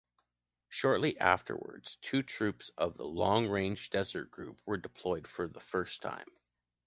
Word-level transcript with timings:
Shortly 0.69 1.19
afterwards, 1.19 1.99
two 2.01 2.23
troops 2.23 2.71
of 2.75 2.97
the 2.97 3.05
"Long 3.05 3.47
Range 3.47 3.87
Desert 3.91 4.31
Group" 4.31 4.59
were 4.65 4.77
deployed 4.77 5.27
for 5.27 5.47
the 5.47 5.59
first 5.59 6.01
time. 6.01 6.25